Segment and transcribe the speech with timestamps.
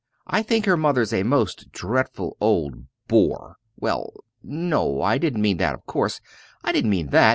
[0.25, 5.75] I think her mother's a most dreadful old bore well, no, I didn't mean that
[5.75, 6.19] of course
[6.63, 7.29] I didn't mean that!